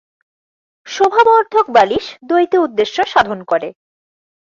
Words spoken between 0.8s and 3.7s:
শোভাবর্ধক বালিশ দ্বৈত উদ্দেশ্য সাধন করে।